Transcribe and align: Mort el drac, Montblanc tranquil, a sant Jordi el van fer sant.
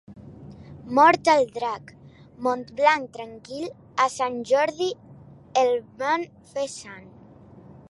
Mort 0.99 1.29
el 1.33 1.43
drac, 1.57 1.91
Montblanc 2.47 3.13
tranquil, 3.19 3.69
a 4.07 4.09
sant 4.15 4.41
Jordi 4.55 4.89
el 5.65 5.73
van 6.03 6.29
fer 6.55 6.69
sant. 6.81 7.09